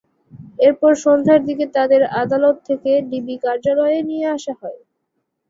[0.59, 4.79] এরপর সন্ধ্যার দিকে তাঁদের আদালত থেকে ডিবি কার্যালয়ে নিয়ে আসা হয়।